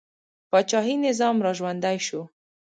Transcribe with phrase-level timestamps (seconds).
[0.51, 2.21] پاچاهي نظام را ژوندی شو.